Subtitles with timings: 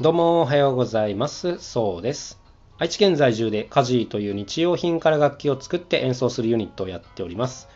[0.00, 1.56] どうもおはようございます。
[1.60, 2.40] そうです。
[2.78, 7.68] 愛知県在住でカジーという日用品から楽器を作って演奏するユニットをやっております。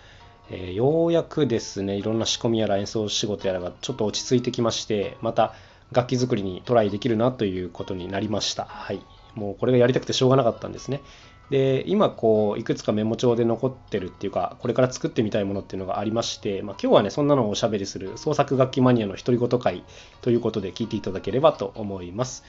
[0.51, 5.55] えーようやくですね、いろんな仕込みやら演奏仕事やらがちょっと落ち着いてきまして、また
[5.93, 8.65] 楽器作りにトライできるなということになりました。
[8.65, 9.01] はい。
[9.37, 11.03] もうこれがやりたくてしょうがなかったんですね。
[11.51, 19.85] で、今こう、いくつかメモ帳で残ってるっていうか、これから作ってみたいものっていうのがありまして、まあ、今日はね、そんなのをおしゃべりする創作楽器マニアの独り言会
[20.21, 22.45] ということで聞いていただければと思います。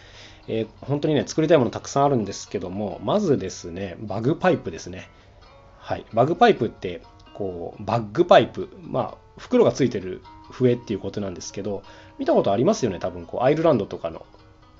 [0.48, 5.10] えー本当にね、作りたいものたくさんあるんですけども、まずですね、バグパイプですね。
[5.78, 6.06] はい。
[6.14, 7.02] バグパイプって、
[7.34, 8.70] こう、バッグパイプ。
[8.82, 10.22] まあ、袋がついてる
[10.52, 11.84] 笛っていうことなんですけど、
[12.18, 14.26] 見たことありますよね、多分、こう、アイルランドとかの。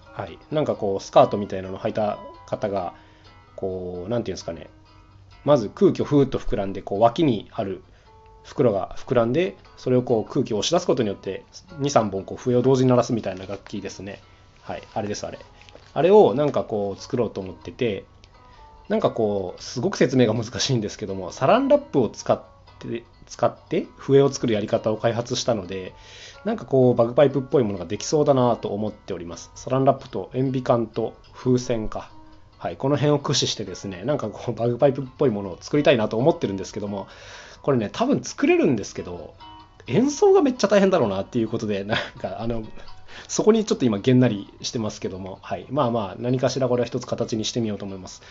[0.04, 0.38] はい。
[0.52, 2.94] なんかこう、スカートみたいなの履いた方が、
[3.60, 4.70] こう、なんていうんですかね、
[5.44, 7.84] まず空気をふーっと膨らんで、こう、脇にある
[8.44, 11.44] 袋が膨らんで、それをこう、空気を押し出すことによって、
[11.80, 14.22] 2、3本こう笛を同時に鳴らすみたいな楽器ですね。
[14.62, 14.84] はい。
[14.94, 15.40] あれです、あれ。
[15.94, 18.06] あれをなんかこう、作ろうと思ってて、
[18.88, 22.42] なんかこう、すごく説明が難しいんですけども、サランラップを使っ
[22.80, 25.94] て、使って笛を作るやり方を開発したので、
[26.46, 29.52] なんかこう、バグパイプっぽいものができそうだなと思っております。
[29.56, 32.10] サランラップと塩ビ管と風船か。
[32.60, 37.08] はい、この辺を駆使してですね、なんかこう、バグパイプっぽいものを作りたいなと思ってるんですけども、
[37.62, 39.34] これね、多分作れるんですけど、
[39.88, 42.64] 演奏がめっちゃ大変だろうなっていうことで、 なんかあの、
[43.30, 45.68] そこにちょっと今げんなりしてますけども、はい。
[45.70, 48.22] まあまあ、何かしらこれは一つ形にしてみようと思います。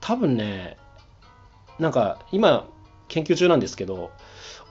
[0.00, 0.76] 多分ね、
[1.78, 2.66] なんか今
[3.08, 4.10] 研究中なんですけど、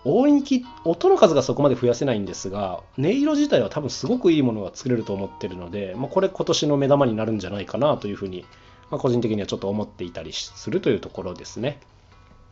[0.06, 8.48] 音域、音の数がそこまで増やせないんですが、音色自体は多分すごくいいものが作れると思ってるので、まあ、これ今年の目玉になるんじゃないかなというふうに、ま
[8.90, 11.80] まあ、個人的にはちょっと思っていたりするというところですね。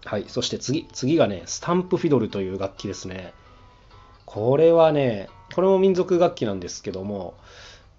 [0.04, 0.26] はい。
[0.28, 3.34] そして次、次がね、スタンプフィドルという楽器ですね。
[4.26, 7.36] これはね、これも民族楽器なんですけども、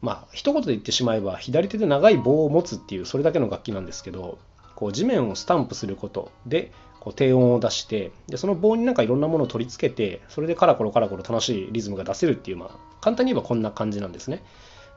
[0.03, 4.39] まあ、一言で言ってしまえば、左手で長い棒を持つっていう、それだけの楽器なんですけど、
[4.75, 14.43] こう地面をスタンプすることで、こう低音を出して、でその棒になんかいろんなものを取り付けて、それでカラコロカラコロ楽しいリズムが出せるっていう、まあ、簡単に言えばこんな感じなんですね。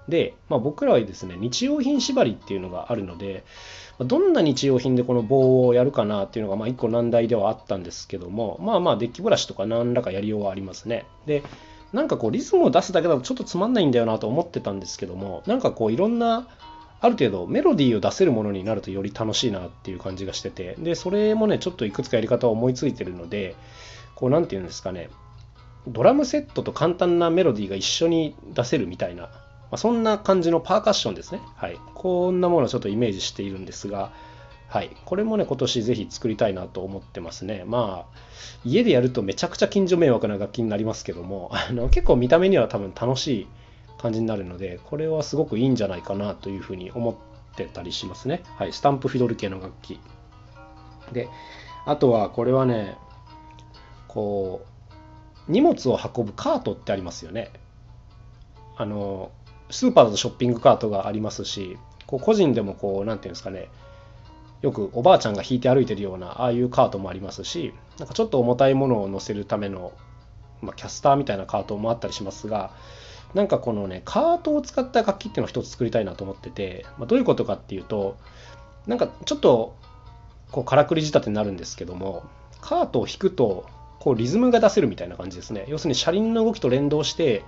[0.09, 3.43] で、まあ、僕らはですね、日用品縛りっていうのがあるので、
[3.99, 11.05] どんな日用品でこの棒をやるかなっていうのが、まあ、一個難題ではあったんですけども、まあまあ、デッキブラシとか何らかやりようはありますね。
[11.25, 11.43] で、
[11.91, 16.47] なんかこう、リズムを出すだけだとちょっとつまんないんだよなと思ってたんですけども、なんかこう、いろんな、
[17.01, 23.55] ある程度メロディーを出せるものになるとより楽しいなっていう感じがしてて、で、それもね、ちょっといくつかやり方を思いついてるので、
[24.15, 25.09] こう、なんていうんですかね、
[25.87, 29.29] ドラムセットと簡単なメロディーが一緒に出せるみたいな、
[29.71, 31.41] まあ、そんな感じのパーカッションですね。
[31.55, 31.77] はい。
[31.93, 34.11] こんなものをちょっとイメージしているんですが、
[34.67, 34.95] はい。
[35.05, 37.63] これもね、今年ぜひ作りたいなと思ってますね。
[37.65, 38.17] まあ、
[38.63, 43.47] 家でやるとめちゃくちゃ近所迷惑な楽器になりますけども、 あの結構見た目には多分楽しい
[43.97, 48.43] 感じになるので、これはすごくいいんじゃないかなというふうに思ってたりしますね。
[48.57, 48.73] はい。
[48.73, 49.99] スタンプフィドル系の楽器。
[51.11, 51.29] で、
[51.85, 52.95] あとはこれはね、
[54.07, 54.61] こ
[55.47, 57.51] う、荷物を運ぶカートってありますよね。
[58.77, 59.31] あの、
[59.69, 63.69] スーパーだとショッピングカートがありますし、こう個人でもこう、なんていうんですかね、
[64.61, 69.93] よくおばあちゃんが引いて歩いてるような、ああいうカートもありますし、なんかちょっと重たいものを乗せるための、
[70.61, 72.71] まあ、キャスターみたいなカートもあったりしますが、
[73.33, 78.17] なんかこのね、カートを使った楽器っていうのを一つ作りたいなと思ってて、まあ、どういうことかっていうと、
[78.87, 79.75] なんかちょっと、
[80.51, 82.23] こう、からくり仕立てになるんですけども、
[82.59, 83.65] カートを引くと、
[83.99, 85.65] こう、リズムが出せるみたいな感じですね。
[85.67, 87.43] 要するに車輪の動きと連動して、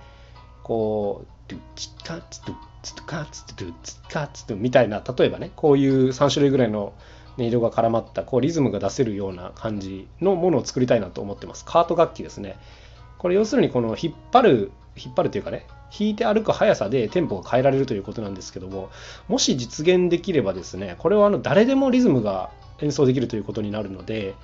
[0.62, 6.92] こう、ドゥチッカツドゥツッカツドゥツッカツドゥみたいな、例えばね、こういう3種類ぐらいの
[7.38, 11.64] 音色が絡まった、こうリズムが出せるような感じのものを作りたいなと思ってます。
[11.64, 12.56] カート楽器ですね。
[13.18, 18.90] これ要するにこの引っ張る、引っ張るというかね、引いて歩く速さでテンポが変えられるということなんですけども、
[19.28, 24.34] もし実現できればですね、これはあの誰でもリズムが演奏できるということになるので、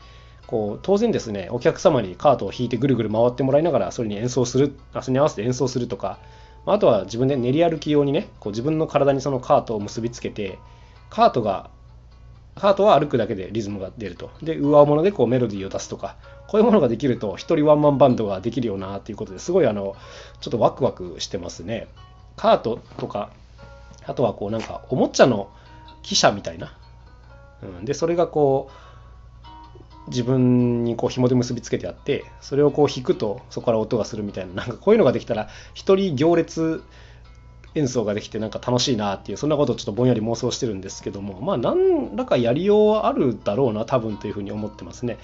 [0.46, 6.18] こう当然ですね、お客様にカートを引いてぐるぐる回ってもらいながら、それに演奏する、それに合わせて演奏するとか、
[6.72, 10.58] あとは自分で練り歩き用にね、こう自分の体にそのカートを結びつけて、
[11.10, 11.70] カートが、
[12.56, 14.30] カートは歩くだけでリズムが出ると。
[14.42, 16.16] で、上物でこうメロディーを出すとか、
[16.48, 19.96] こういうものができると、一人ワンマンバンドができるよなっていうことですごいあの、
[20.40, 21.88] ちょっとワクワクしてますね。
[22.36, 23.30] カートとか、
[24.06, 25.50] あとはこうなんかおもちゃの
[26.02, 26.76] 汽車みたいな。
[27.62, 28.87] うん、で、それがこう、
[30.08, 36.82] 自分にこう紐で結びつけてあって、それをこう弾くとそこから音がするみたいな、なんかこういうのができたら、一人行列
[37.74, 45.18] 演奏ができてなんか楽しいなっていう、そんなことをちょっとぼんやり妄想してるんですけども、まあ何らかやりようはあるだろうな、多分というふうに思ってますね。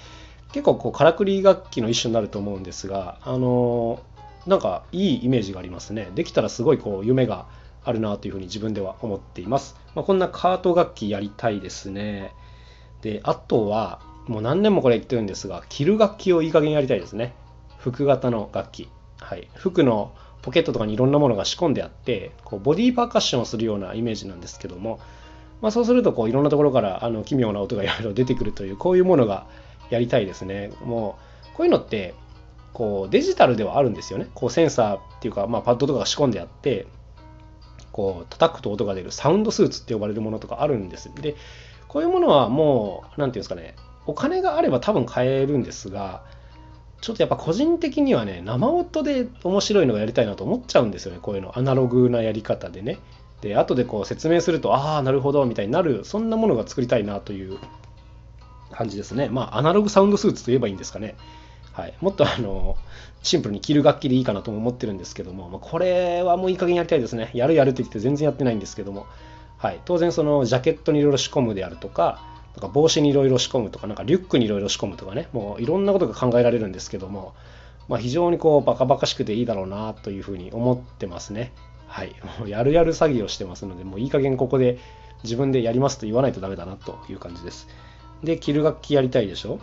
[0.51, 3.99] 結構こうからくり楽器の一種になると思うんですが、あの
[4.47, 6.11] なんかいいイメージがありますね。
[6.15, 7.47] できたらすごいこう夢が
[7.83, 9.75] あるなというふうに自分では思っています。
[9.93, 12.33] まあ、こんなカート楽器やりたいですね。
[13.01, 17.33] で、あとは、もう何年もこれ言ってるんですが、着る楽器をいい加減やりたいですね。
[17.77, 18.89] 服型の楽器。
[19.19, 19.47] はい。
[19.55, 24.99] 服のポケットとかにいろんなものが仕込んであって、こうボディーパーカッションをするようなイメージなんですけども、
[25.61, 29.47] まあ、そうするとこういろんなところからあの奇妙な音がいろいろ出てくるという、こういうものが
[29.89, 30.71] やりたいですね。
[30.83, 31.17] も
[31.53, 32.13] う、こういうのって、
[32.73, 34.27] こうデジタルではあるんですよね。
[34.33, 36.87] こうセンサーっていうか、まあ、パッドとかが仕込んであって、
[37.91, 41.09] こう叩くと音が出るサウンドスーツって呼ばれるものとかあるんです。
[41.15, 41.35] で、
[41.87, 43.75] こういうものはもう、何て言うんですかね、
[44.07, 46.23] お金があれば多分買えるんですが、
[47.01, 51.57] ちょっとやっぱ個人的にはね、生音で面白いのがやりたいなと思っちゃうんですよね、こういうの。
[51.57, 52.99] アナログなやり方でね。
[53.41, 57.59] で、後でこう説明すると、ああ、なるほど、みたいになる、そんなものが作りたいなという
[58.71, 59.29] 感じですね。
[59.29, 61.15] まあ、アナログサウンドスーツと言えばいいんですかね。
[61.73, 62.77] はい、もっとあの
[63.21, 67.31] シンプルに着る楽器でいいかなとも思ってるんですけども、まあ、これはもういい加減やりたいですね。
[67.33, 69.07] やるやるって言って全然やってないんですけども、
[69.57, 77.33] はい、当然そのジャケットにいろいろ仕込むであるとか、なんか帽子にいろいろ仕込むとか、なんかリュックにいろいろ仕込むとかね、もういろんなことが考えられるんですけども、
[77.87, 81.51] まあ、非常にこうバカバカしくていいだろうなというふうに思ってますね。
[81.87, 82.15] はい。
[82.39, 84.79] もうやるやる詐欺をしてますので、もういい加減ここで
[85.23, 87.67] 自分でやりますと言わないとダメだなという感じです。
[88.23, 89.59] で、着る楽器やりたいでしょ？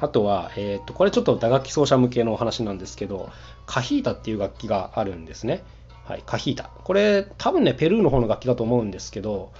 [0.00, 3.28] あとは、えっ、と、これちょっと打楽器奏者向けのお話なんですけど、
[3.66, 5.62] カヒータっていう楽器があるんですね。
[6.04, 6.70] はい、カヒータ。
[6.84, 9.52] これ、多分ね、ペルーの方の楽器だと思うんですけど、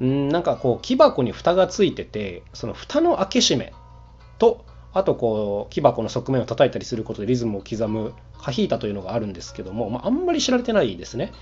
[0.00, 3.72] んなんかこう、木箱に蓋がついてて、その蓋の開け閉め
[4.38, 11.32] と、あとこう、木箱の側面を叩いたりすることでリズムを刻むカヒータというのがあるんですけども、まあ、んまり知られてないですね。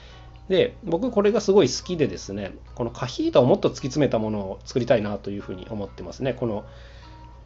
[0.49, 6.35] で、僕これがすごい好きでですね、このカヒータをもっと突き詰めたものを作りたいなというふうに思ってますね。
[6.35, 6.65] この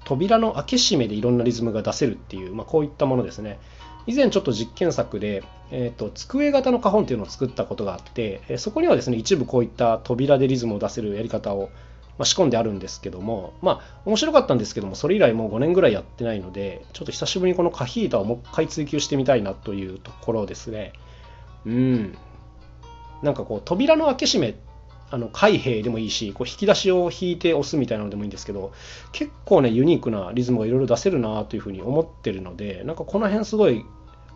[0.04, 3.58] 扉の開け閉めでいろんなリズムが出せるっていう、まあ、こういったものですね。
[4.06, 11.70] 以前ちょっと実験作で、えーと、机型の花本っていうのを作ったことがあって、そこにはですね、一部こういった扉でリズムを出せるやり方を、
[12.18, 20.92] まあ、仕込んであるんですけども、まあ、面白かったんですけども、それ以来もう5年ぐらいやってないので、ちょっと久しぶりにこのカヒータをもう一回追求してみたいなというところですね。
[21.64, 22.18] うん。
[23.22, 24.54] なんかこう、扉の開け閉め
[25.10, 28.72] あの開閉でもいいし、こう引き出しを引いて押すみたいなのでもいいんですけど、
[29.12, 33.84] 結構ね、ユニークなリズムがいろいろ出せるなというふうに思ってるので、なんかこの辺すごい、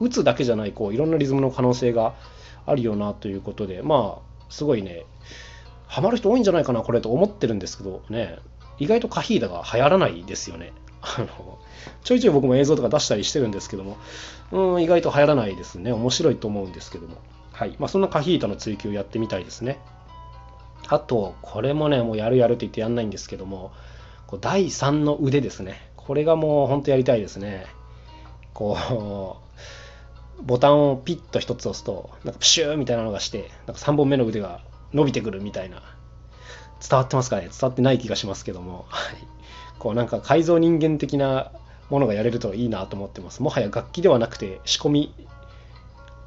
[0.01, 2.15] 打つだけじゃない、こういろんなリズムの可能性が
[2.67, 5.05] あるよなということで、まあ、すごいね、
[5.87, 8.39] ハマる人多いんじゃないかな、これと思ってるんですけどね、
[8.79, 10.73] 意外とカヒーダが流行らないですよね。
[11.01, 11.59] あの
[12.03, 13.97] ちょいちょい僕も映像とか出したりしてるんですけども、
[14.51, 15.93] うん、意外と流行らないですね。
[15.93, 17.17] 面白いと思うんですけども。
[17.53, 17.77] はい。
[17.79, 19.79] まあ、そんなカヒータの追求やってみたいですね。
[20.87, 23.73] あと、これもね、もうやるやるって言ってやんないんですけども、
[24.27, 25.91] こう第3の腕ですね。
[25.97, 27.67] これがもう本当やりたいですね。
[28.55, 29.37] こ
[30.41, 34.61] う、ボタンをピッと1つ押すと、なんかプシューみたいなのがして、なんか3本目の腕が
[34.95, 35.83] 伸びてくるみたいな。
[36.81, 37.49] 伝わってますかね？
[37.49, 38.87] 伝わってない気がしますけども。
[38.89, 39.17] はい。
[39.79, 41.53] こうなんか改造人間的な
[41.91, 43.43] ものがやれるといいなと思ってます。
[43.43, 45.15] もはや楽器ではなくて仕込み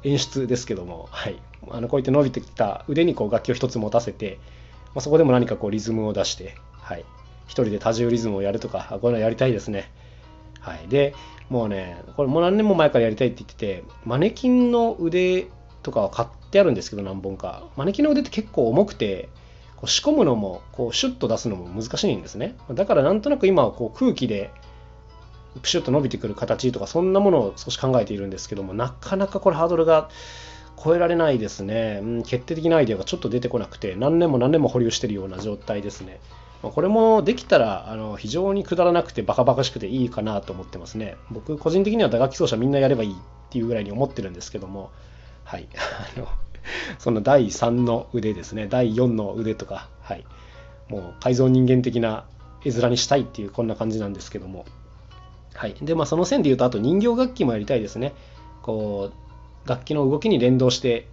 [0.04, 1.40] 演出ですけども、はい、
[1.70, 4.38] あのこうやって伸びてきた腕にこう楽器を一つ持たせて、
[4.94, 7.04] まあ、そこでも何かこうリズムを出して、はい、
[7.46, 9.90] 一人で多重リズムをやるとか、こういうのやりたいですね。
[10.60, 11.14] はい、で、
[11.48, 15.46] もうね、これもう何年も前からやりたいって言ってて、マネキンの腕
[15.82, 17.64] とかは買ってあるんですけど、何本か。
[17.76, 19.28] マネキンの腕って結構重くて、
[19.76, 22.56] こう仕込むのも、こうシュッと出すのも難しいんですね。
[22.70, 24.50] だからなんとなく今はこう空気で
[25.60, 30.08] プシュッと伸びてくる形とか、そんなものを少し考えているんですけども、なかなかこれハードルが
[30.82, 32.00] 超えられないですね。
[32.02, 36.20] うん、決定的なアイデアがちょっと出てこなくて、何年も何年も保留してるような状態ですね。
[36.62, 41.16] まこれもできたらあの非常にくだらなくてバカバカしくていいかなと思ってますね。
[41.30, 43.14] 僕個人的には打楽器奏者みんなやればいいっ
[43.50, 44.90] ていうぐらいに思ってるんですけども、
[45.44, 45.68] はい。
[46.16, 46.28] あの
[46.98, 50.24] その第3の腕ですね、第4の腕とか、はい。
[50.88, 52.24] もう改造人間的な
[52.64, 54.64] 絵面にしたいっていうこんな感じなんですけども、
[55.54, 55.74] はい。
[55.82, 58.14] で、まあ、その線で言うと、あと人形楽器もやりたいですね。
[58.62, 59.21] こう、
[59.66, 61.08] 楽器の動きに連動して、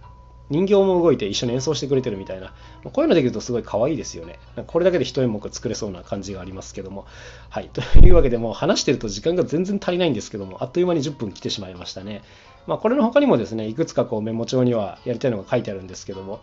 [0.50, 2.52] 人形も動いて一緒に演奏してくれてるみたいな、
[2.82, 4.40] こういうのできるとすごい可愛いですよね。
[4.66, 7.06] これだけで一演目作れそうな感じがありますけども。
[7.48, 7.70] はい。
[7.72, 12.22] というわけで、もう話してると時間が全然足りないんですけども、あっという間に10分来てしまいましたね。
[12.66, 16.40] まあ、これの他にもですね、いくつかこうメモ帳にはやりたいのが書いてあるんですけども、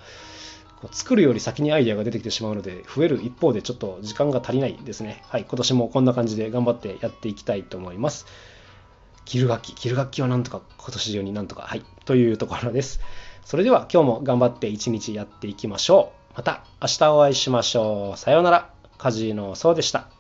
[0.92, 5.24] 作るより先にアイデアが出てきてしまうので、増える一方でちょっと時間が足りないですね。
[5.28, 8.26] はい、今年もこんな感じで頑張ってやっていきたいと思います。
[9.28, 13.02] 着る楽器、着る楽器はなんとか今年中になんとか、はい、というところです。
[13.44, 16.38] それでは今日も頑張って一日やっていきましょう。
[16.38, 18.18] また明日お会いしましょう。
[18.18, 18.74] さようなら。
[18.98, 20.17] カジノそうでした。